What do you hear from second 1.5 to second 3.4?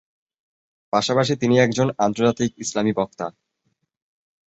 একজন আন্তর্জাতিক ইসলামি বক্তা।